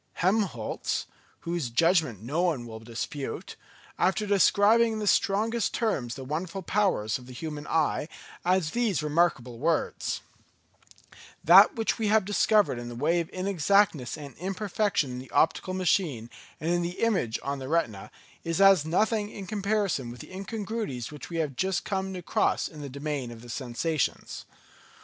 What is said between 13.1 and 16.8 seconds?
of inexactness and imperfection in the optical machine and